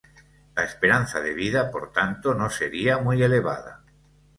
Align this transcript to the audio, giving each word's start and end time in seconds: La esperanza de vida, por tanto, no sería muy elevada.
La 0.55 0.63
esperanza 0.63 1.19
de 1.21 1.35
vida, 1.35 1.69
por 1.69 1.91
tanto, 1.93 2.33
no 2.33 2.49
sería 2.49 2.97
muy 2.97 3.21
elevada. 3.21 3.83